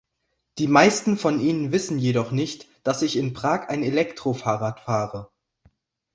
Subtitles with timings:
[0.57, 5.29] Die meisten von Ihnen wissen jedoch nicht, dass ich in Prag ein Elektrofahrrad fahre.